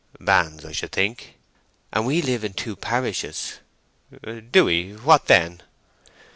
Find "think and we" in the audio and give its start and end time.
0.91-2.23